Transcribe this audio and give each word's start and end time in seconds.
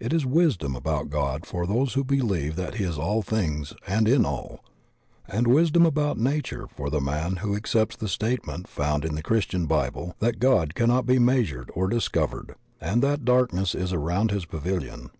It 0.00 0.12
is 0.12 0.26
wisdom 0.26 0.74
about 0.74 1.10
God 1.10 1.46
for 1.46 1.64
those 1.64 1.94
who 1.94 2.02
believe 2.02 2.56
that 2.56 2.74
he 2.74 2.82
is 2.82 2.98
all 2.98 3.22
things 3.22 3.72
and 3.86 4.08
in 4.08 4.24
all, 4.26 4.64
and 5.28 5.46
wisdom 5.46 5.86
about 5.86 6.18
nature 6.18 6.66
for 6.66 6.90
the 6.90 7.00
man 7.00 7.36
who 7.36 7.54
accepts 7.54 7.94
the 7.94 8.08
statement 8.08 8.66
found 8.66 9.04
in 9.04 9.14
the 9.14 9.22
Qiristian 9.22 9.68
Bible 9.68 10.16
that 10.18 10.40
God 10.40 10.74
cannot 10.74 11.06
be 11.06 11.20
measured 11.20 11.70
or 11.72 11.86
discovered, 11.86 12.56
and 12.80 13.00
that 13.04 13.24
darkness 13.24 13.76
is 13.76 13.92
around 13.92 14.32
his 14.32 14.44
pavilion. 14.44 15.10